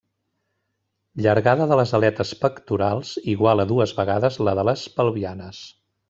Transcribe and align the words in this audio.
Llargada 1.25 1.67
de 1.71 1.77
les 1.81 1.91
aletes 1.97 2.31
pectorals 2.45 3.11
igual 3.33 3.65
a 3.65 3.67
dues 3.75 3.93
vegades 4.01 4.39
la 4.49 4.55
de 4.61 4.65
les 4.71 4.87
pelvianes. 4.97 5.61